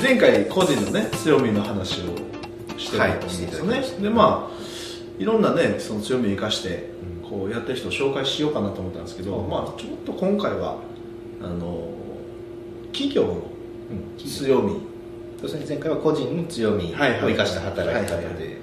[0.00, 2.16] 前回個人のね強みの話を
[2.78, 4.56] してたと思うんですよね、はい、でまあ
[5.18, 6.90] いろんなねその強みを生かして
[7.28, 10.78] こうやってる人を紹介しようかなと思ったんですけど、うん、まあちょっと今回は
[11.42, 11.88] あの
[12.92, 13.42] 企業の
[14.18, 14.80] 強み、
[15.42, 18.56] 要するに前回は個人の強みを生かした働き方で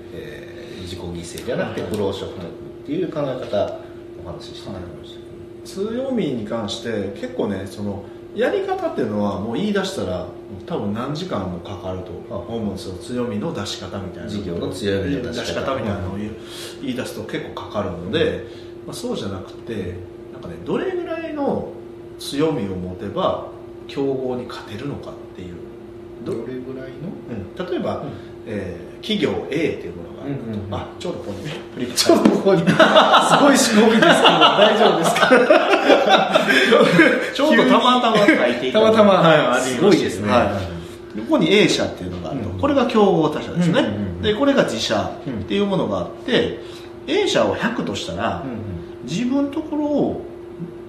[0.82, 2.40] 自己犠牲じゃなくて不労所得っ
[2.86, 3.80] ていう考え方
[4.24, 5.24] お話ししてもらいました
[5.68, 8.04] 強みに関して結構ねその
[8.36, 10.28] やり方っていうのはもう言い出したら
[10.66, 12.96] 多分何時間もかかると思うんですよ。
[12.96, 14.30] 強みの出し方みたいな。
[14.30, 15.76] 事業の強みの出し方。
[15.76, 16.32] みたいなのを言
[16.82, 18.46] い出すと結構かかるので、
[18.86, 19.96] まあ、そうじゃなくて
[20.32, 21.72] なんかねどれぐらいの
[22.20, 23.50] 強みを持てば
[23.88, 25.56] 競合に勝てるのかっていう。
[26.26, 28.10] どれぐらいの、うん、例えば、うん、
[28.48, 31.50] えー、企業 A っていうものがあると、うんうん、あちょうどここに。
[31.50, 32.62] フリップちょうどここに。
[32.62, 32.66] す
[33.44, 35.30] ごいしごみですけど大丈夫ですか？
[37.36, 40.58] ちょうどたまたま書いていたたまたま、はい、すごいですね、は
[41.16, 46.60] い、ここに A 社っていうのがあると、うん、これが競合他社ですね、うんうんうん、でこれが自社っていうものがあって、
[47.08, 48.58] A 社を100としたら、うんうん、
[49.04, 50.22] 自分のところを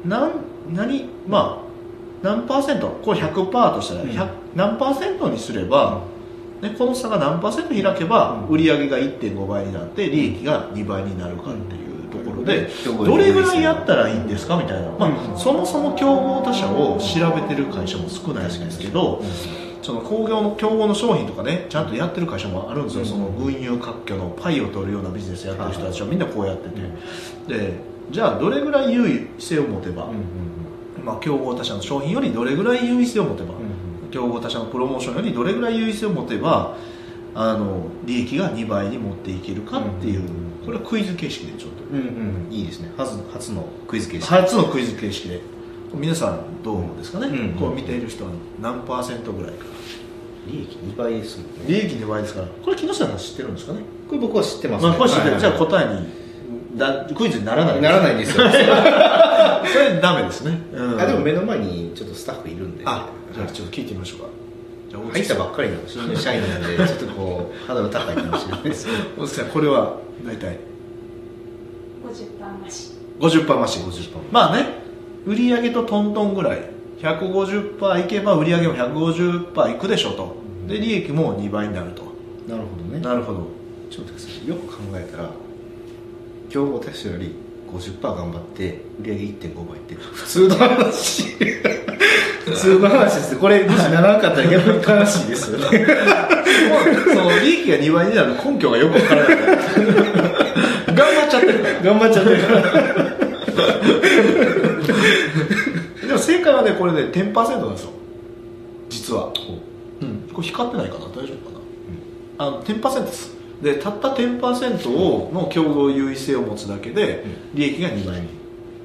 [0.04, 0.30] 何
[0.72, 1.64] 何まあ
[2.22, 2.88] 何パーセント？
[3.04, 4.14] これ100%としたら、うん、
[4.54, 6.02] 何パーセントにすれば、
[6.64, 14.56] ね、この差が何パーセント開けば売上が1.5倍になって利益が2倍になるかっていうところでどれぐらいやったらいいんですか？
[14.56, 19.22] みたいな、まあ、そもそも競合他社を調べてる会社も少ないんですけど
[19.82, 27.58] その工業の競合の商品とかねちゃんとやってる会社もあるんですよ、その群雄割拠のパイを取るようなビジネスやってる人たちはみんなこうやってて。
[27.58, 30.08] でじゃあどれぐらい優位性を持てば、
[31.02, 33.54] まあ、競合他社の商品よりどれぐらい優位性を持てば、
[34.14, 36.76] 競合他社のプロモーションよりどれぐらい優位性を持てば
[37.34, 40.22] あの利益が2倍に持っていけるかっていう、
[40.64, 41.82] これはクイズ形式でちょっと、
[42.54, 42.92] いいですね。
[42.96, 44.28] 初初のクイズ形式。
[44.28, 45.40] 初のクイズ形式で。
[45.92, 49.64] 皆さんどう思うんですかね、うんうん、こう見ている人は何パーセントぐらいか。
[50.46, 52.46] 利益2倍ですもんね利益2倍ですから。
[52.46, 53.80] これ木下さん知ってるんですかね？
[54.08, 58.44] これ僕は知ってます、ね、まあ、これ知ってる、じゃあ答えにだクイズにならないならないんですよ。
[58.50, 62.84] それダメですね、うん、あでも目の前にちょっとスタッフいるんで。
[62.86, 64.26] あじゃあちょっと聞いてみましょうか。
[64.88, 66.76] じゃあ入ったばっかりの新入社員なんで。
[66.76, 68.86] ちょっとこうハードル高いかもしれないです。
[68.86, 70.58] けど大月さんこれは大体
[72.04, 73.80] ？50%増し50%増し
[74.10, 74.66] 50%まあね
[75.26, 76.70] 売上とトントンぐらい。
[77.00, 80.36] 150%いけば売上も150%いくでしょと。
[80.68, 82.02] で利益も2倍になると。
[82.48, 83.00] なるほどね。
[83.00, 83.48] なるほど。
[83.90, 84.12] ちょっと
[84.48, 85.30] よく考えたら
[86.48, 87.34] 競合他社より
[87.74, 91.24] 50%頑張って売上1.5倍って普通の話。
[92.44, 93.36] 普通の話です。
[93.36, 95.64] これもしならなかったら逆に悲しいですよね。
[97.12, 99.36] その利益が2倍になる根拠がよくわからない。
[100.94, 101.82] 頑張っちゃってるから。
[101.82, 102.62] 頑張っちゃってるから。
[106.06, 107.90] でも正解はねこれね10%なんですよ。
[108.88, 109.32] 実は、
[110.00, 110.04] う。
[110.04, 111.06] ん、これ光ってないかな？
[111.06, 111.58] 大丈夫か
[112.38, 118.20] な、うん、あの10%ですでたった10%をの共同優位性を持つだけで利益が2倍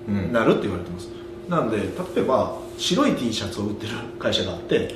[0.08, 1.10] になるって言われてます、
[1.48, 4.96] なんで例えば白い T シャツを売ってる会社があって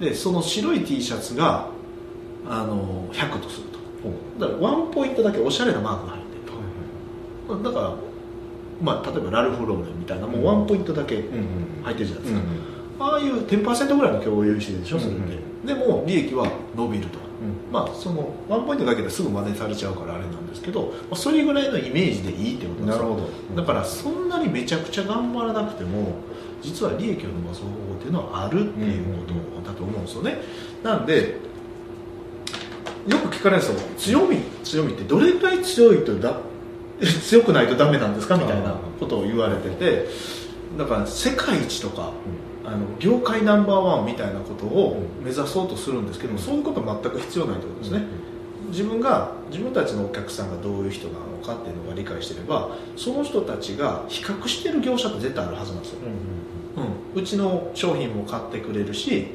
[0.00, 1.68] でその白い T シャツが
[2.48, 3.78] あの100とすると。
[4.38, 7.70] だからワンポイントだけおしゃれなマークが入ってると。
[7.70, 7.94] だから
[8.82, 11.22] まあ、例えばラルフ・ローレンみたいなもうワンポイントだけ
[11.84, 12.40] 入ってるじゃないですか、
[12.98, 17.18] ああいう10%ぐらいの共有してるでしょそれって、でも利益は伸びると
[17.70, 23.16] まあそのワンポイントだけですぐ真似されちゃうからあれなんですけど、まあ、それぐらいのイメージでいいってことですなるほ
[23.54, 23.56] ど。
[23.62, 26.14] だからそんなにめちゃくちゃ頑張らなくても
[26.62, 29.32] 実は利益を伸ばす方法っていうのはあるっていうこ
[29.62, 30.38] とだと思うんですよね、
[30.82, 31.36] なんで
[33.08, 34.18] よく聞かれるんですよ。
[34.18, 36.36] 強み強みってどれぐらい強いとだ
[37.24, 38.36] 強くないとダメなんですか？
[38.36, 40.06] みたいなことを言われてて。
[40.78, 42.12] だから世界一とか、
[42.64, 48.06] あの業界ナンバーワンみたいなことを目指そうとするんですけども、そういうこと全く必要ないということですね、
[48.68, 55.98] 自分が自分たちのお客さんがどういう人なのかっていうのが理解してればその人たちが比較してる業者って絶対あるはずなんですよ、
[57.14, 59.28] うん、うちの商品も買ってくれるし、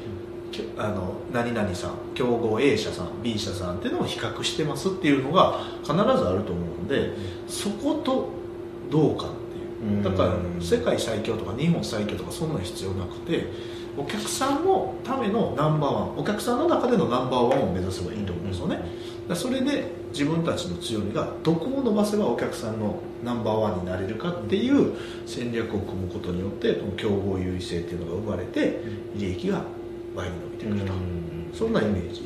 [0.78, 7.12] あの何々さん競合 A 社さん B 社さんっていうのを比較してますっていうのが必ずあると思うんで、
[7.46, 8.30] そこと
[8.90, 9.26] どうか
[10.02, 13.46] だから世界最強とか日本最強とかそんな必要なくて
[13.96, 18.80] お客さんのためのナンバーワンお客さんの中でのナンバーワンを目指せばいいと思うんですよね。
[19.34, 24.94] それで自分たちの強みがどこを伸ばせばお客さんのナンバーワンになれるかっていう
[25.26, 28.80] 戦略を組むことによってこの競合優位性っていうのが生まれて
[29.16, 29.62] 利益が
[30.16, 30.92] 倍に伸びてくると
[31.52, 32.22] そんなイメージ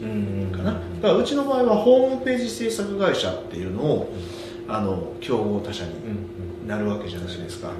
[0.56, 0.72] かな。
[0.72, 0.78] だか
[1.08, 4.12] らうちの場合はホームページ制作会社っていうのを
[4.68, 5.90] ああの競合他社に
[6.66, 7.72] なるわけじゃないですか、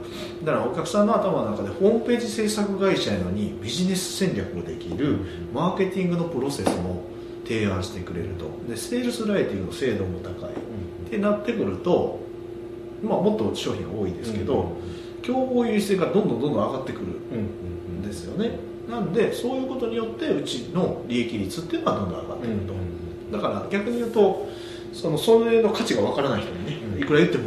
[0.44, 5.18] だからお客さんの頭の中でホームページ制作会社やのにビジネス戦略ができる
[5.54, 7.04] マーケティングのプロセスも
[7.46, 8.46] 提案してくれると。
[8.68, 12.20] でセールスライティングの精度も高い、ってなってくると、
[13.02, 14.76] まあ、もっと商品多いですけど、
[15.22, 18.58] 競合優位性がどんどんどんどん上がってくるんですよね、
[18.88, 22.58] なんでそういうことによってうちの利益率っていうのはどんどん上がってくる
[23.30, 24.48] と、だから逆に言うと
[24.92, 27.41] そのそれの価値がわからない人にね、いくら言っても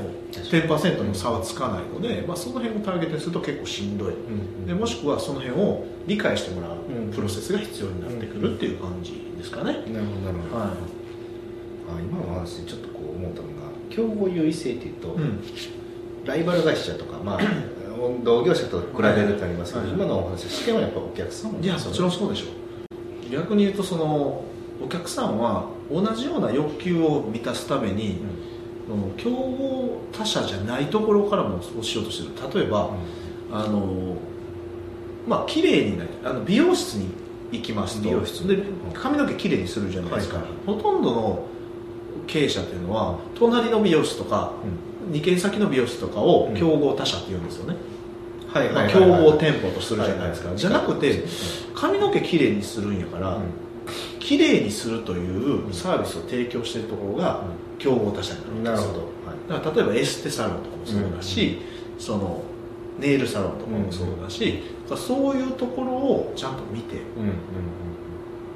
[0.62, 4.14] 10%の差はつかないので、まあ、その辺をターゲットにすると結構しんどい、
[4.66, 6.78] でもしくはその辺を理解してもらう
[7.14, 13.54] プロセスが必要になってくるっていう感じですかね、なるほどなるほど、はい、あ今の話でちょっとこう思ったのが
[13.90, 15.42] 競合優位性っていうと、うん、
[16.26, 17.40] ライバル会社とかまあ
[18.24, 24.44] 同業者と比べるとありますけど、はい、今のお話試験はやっぱお客さんいやもちろんそうでしょう逆に言うとその
[24.84, 28.55] お客さんは同じような欲求を満たすために、うん、
[29.18, 32.54] 競合他社じゃないところからもしようとしてる。
[32.54, 32.92] 例えば、
[33.52, 34.16] うん、あの
[35.28, 37.10] まあ綺麗になるあの美容室に
[37.52, 41.46] 行きますと美容室で髪の毛綺麗にするじゃないですか、はい、ほとんどの
[42.28, 44.54] 経営者というのは隣の美容室とか、
[45.08, 47.76] うん、2軒先の美容室とかを競合他社って言うんですよね、
[48.48, 51.24] はいまあ、競合店舗とするじゃないですか、じゃなくて
[51.76, 53.40] 髪の毛綺麗にするんやから、
[54.26, 57.44] 綺麗にするというサービスを提供しているところが
[57.78, 58.94] 競合他社になるんですよ、
[59.48, 61.60] だから例えばエステサロンとかもそうだし、
[62.00, 62.42] その
[63.00, 64.64] ネイルサロンとかもそうだし、
[64.98, 66.96] そういうところをちゃんと見て、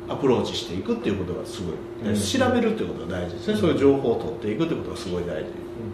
[0.08, 1.72] アプローチしていくっていうことがすご
[2.10, 5.52] い、調べるっていうことが大事ですね、そういう情報を取っていくっていうことがすごい大事。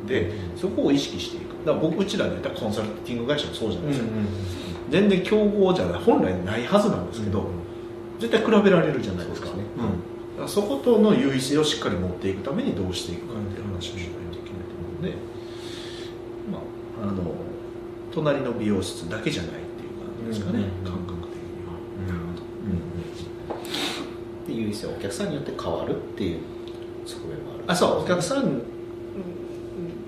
[0.07, 1.65] で、そこを意識していく。
[1.65, 4.07] だから僕うちらで言ったコンサルティング会社もそうじゃないですか、
[4.89, 7.47] 全然競合じゃない本来ないはずなんですけど、
[8.19, 9.47] 絶対比べられるじゃないですか。
[9.49, 9.63] ね、
[10.39, 15.13] うん、そことの優位性をしっかり持っていくためにどうしていくかっていう話をしないといけないと思うので、
[16.51, 16.57] ま
[17.03, 17.35] あ、あの
[18.11, 21.75] 隣の美容室だけじゃないっていう感じですかね、感覚的には。
[24.47, 26.39] 優位性はお客さんによって変わるっていう
[27.05, 27.63] 側面もある。
[27.67, 28.03] あそう。
[28.03, 28.61] お客さん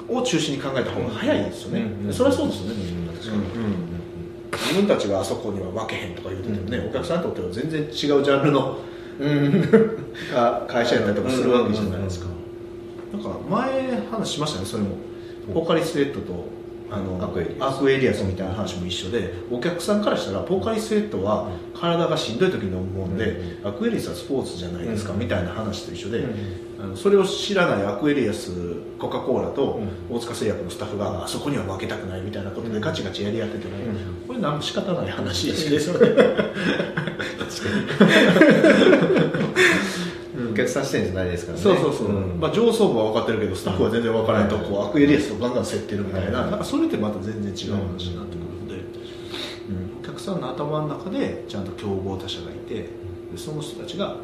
[0.10, 2.75] を中心に考えた方が早いですよね、それはそうですよね、
[3.13, 3.42] 確かに、
[4.51, 8.77] 自分たちがあそこには分けへんとか言うててもね、お客さんにとっては全然違うジャンルの、
[10.67, 12.27] 会社やったりとかするわけじゃないですか、
[13.11, 14.89] なんか前話しましたねそれも。
[15.53, 16.57] ポカリスエットと
[16.89, 17.79] あのアクエリアス。
[17.79, 26.25] クエリアスみたいな話も一緒でお客さんからしたらポカリスエットは体がしんどい時に飲むんで、アクエリアスはスポーツじゃないですか、みたいな話と一緒で、
[26.79, 28.51] あのそれを知らないアクエリアス
[29.00, 33.73] コカ・コーラと大塚製薬のスタッフがあそこには負けたくないみたいなことでガチガチやり合ってても、
[34.26, 36.10] これ何も仕方ない話ですよね
[40.51, 41.63] お客さん視点じゃないですからね。
[41.63, 48.80] そうそうそう、うん、まあ、上層部は分かってるけどスタッフは全然分からないとこうアクエリアスとガンガン競ってるみたいな,、なんかそれってまた全然違う話になってくるので、う
[49.98, 52.89] ん、お客さんの頭の中でちゃんと競合他社がいてで
[53.38, 54.16] その人たちが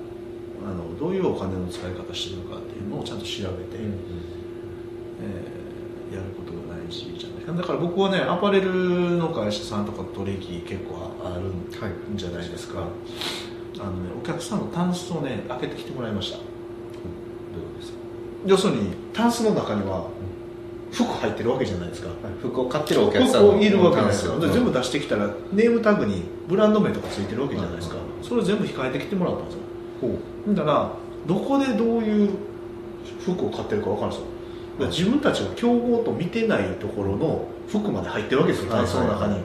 [0.66, 3.94] あのどういうお金の使い方してるのかっていうのをちゃんと調べて、うん、
[5.22, 5.73] えー、
[6.16, 7.44] やることが大事じゃない。
[7.44, 11.54] かだから僕はねアパレルの会社さんとか取引結構ある
[12.14, 12.90] んじゃないですか、はい、
[13.80, 16.48] あのね、お客さんのタンスをね開けてきてもらいました、うん、ど
[17.76, 17.98] うですか？
[18.46, 20.08] 要するにタンスの中には
[20.92, 30.54] 服入ってるわけじゃないですか、服を買ってるお客さん服いるわけですよ、全部出してきたらネームタグにブランド名とかついてるわけじゃないですか、それを全部控えてきてもらったんですよ。
[30.54, 30.92] だから
[31.26, 32.30] どこでどういう
[33.26, 34.26] 服を買ってるか分かるんですよ
[34.80, 39.40] 自分たちが競合と見てないところの服まで入ってるわけですよタンスの中に、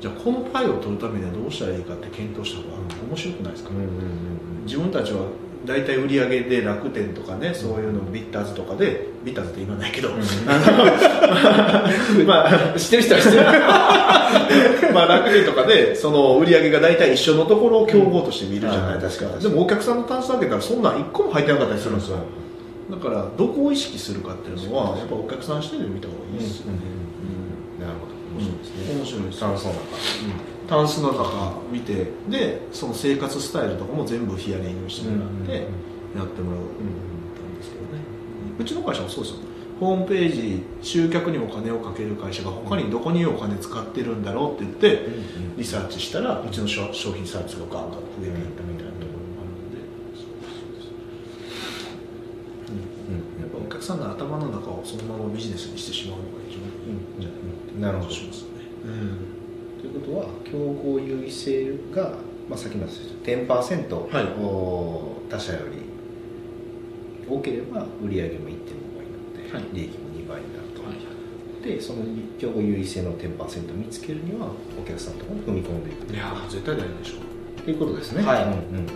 [0.00, 2.76] じゃあこのパイを取るためにはどうしたらいいかって検討した方が
[3.08, 3.70] 面白くないですか、
[4.66, 5.26] 自分たちは
[5.64, 10.14] 大体売り上げで楽天とかねそういうのビッターズとかでビッターズって言わないけど、うん、
[12.26, 13.44] ま あ 知ってる人は知ってる。
[14.94, 22.16] まあ楽天とかでその売り上げが大体一緒のところを競合として見るじゃないですか、うん、でもお客さんのタンス開けたらそんなん一個も入ってなかったりするんですよ、
[22.90, 26.78] だからどこを意識するかっていうのはやっぱお客さん視点で見た方がいいですよね、
[27.80, 28.12] なるほど。
[28.34, 29.78] 面白いですね、面白いですタンスの中、
[30.68, 36.60] タンスの中見てでその生活スタイルとかも全部ヒアリングしてもらってやってもらう。
[36.60, 38.02] んですけどね、
[38.58, 39.40] うちの会社もそうですよ。
[39.78, 45.08] ホームページ集客にお金をかける会社が他にどこにお金使ってるんだろうって言って
[45.56, 48.76] リサーチしたらうちの商品サービスがガンガン増えていったみ
[53.90, 58.04] さんの頭の中をそのままビジネスにしてしまうのが一番いいんじゃないかな。
[58.04, 58.48] としますね、
[59.80, 62.14] ということは競合優位性が、
[62.48, 62.86] まあ、さっきも
[63.24, 64.26] 言っ10%はい、
[65.30, 65.80] 他社より
[67.28, 69.12] 多ければ売上も1.5倍に
[69.52, 72.04] なって、利益も2倍になると、はい、でその
[72.38, 76.14] 競合優位性の10%を見つけるにはお客さんとかに踏み込んでいく。
[76.14, 77.62] いや絶対大事でしょう。
[77.62, 78.22] ということですね。
[78.22, 78.90] はい、うんうんうん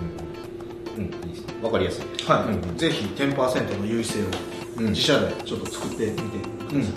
[0.96, 2.04] うん、わかりやすい。
[2.24, 4.53] はい、うんうん、ぜひ10%の優位性を。
[4.76, 6.92] 自社でちょっと作ってみてください、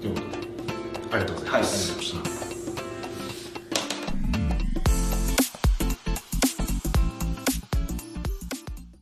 [0.00, 0.46] ということで。
[1.12, 2.35] ありがとうございます、はい